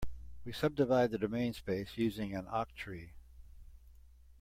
[0.43, 3.09] We subdivide the domain space using an octree.